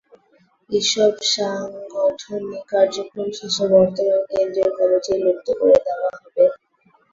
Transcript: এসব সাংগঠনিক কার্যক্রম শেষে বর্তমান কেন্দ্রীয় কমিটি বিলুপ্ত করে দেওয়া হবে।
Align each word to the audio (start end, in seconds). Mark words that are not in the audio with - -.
এসব 0.69 1.13
সাংগঠনিক 1.31 2.63
কার্যক্রম 2.71 3.27
শেষে 3.37 3.65
বর্তমান 3.73 4.21
কেন্দ্রীয় 4.29 4.69
কমিটি 4.77 5.11
বিলুপ্ত 5.15 5.47
করে 5.59 5.77
দেওয়া 5.85 6.09
হবে। 6.15 6.45